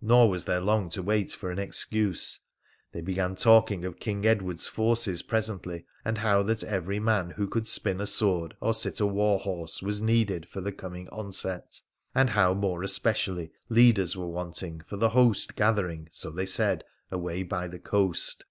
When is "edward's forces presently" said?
4.24-5.86